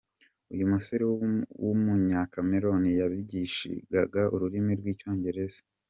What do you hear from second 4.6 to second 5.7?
rw’ Icyongereza.